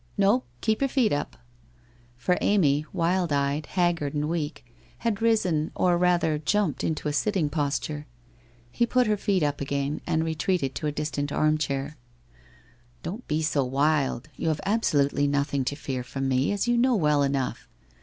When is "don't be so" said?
13.03-13.63